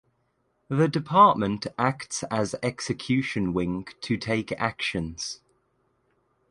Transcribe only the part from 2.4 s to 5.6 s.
execution wing to take actions.